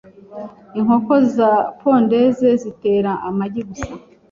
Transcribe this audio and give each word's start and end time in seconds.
inkoko 0.79 1.13
za 1.35 1.51
pondeze 1.79 2.49
zitera 2.61 3.11
amagi 3.29 3.61
gusa 3.69 3.91